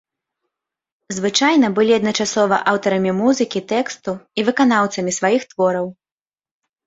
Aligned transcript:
Звычайна 1.17 1.67
былі 1.79 1.91
адначасова 1.99 2.55
аўтарамі 2.71 3.11
музыкі, 3.19 3.59
тэксту 3.71 4.11
і 4.41 4.45
выканаўцамі 4.47 5.11
сваіх 5.19 5.41
твораў. 5.55 5.87